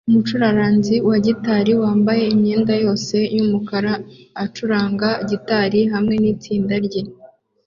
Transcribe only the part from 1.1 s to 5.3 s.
gitari wambaye imyenda yose yumukara acuranga